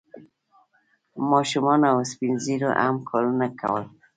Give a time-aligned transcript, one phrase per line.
[1.31, 3.83] ماشومانو او سپین ږیرو هم کارونه کول.